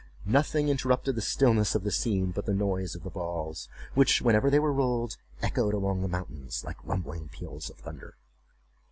Nothing 0.25 0.67
interrupted 0.67 1.13
the 1.13 1.21
stillness 1.21 1.75
of 1.75 1.83
the 1.83 1.91
scene 1.91 2.31
but 2.31 2.47
the 2.47 2.55
noise 2.55 2.95
of 2.95 3.03
the 3.03 3.11
balls, 3.11 3.69
which, 3.93 4.19
whenever 4.19 4.49
they 4.49 4.57
were 4.57 4.73
rolled, 4.73 5.15
echoed 5.43 5.75
along 5.75 6.01
the 6.01 6.07
mountains 6.07 6.63
like 6.63 6.83
rumbling 6.83 7.29
peals 7.29 7.69
of 7.69 7.77
thunder. 7.77 8.17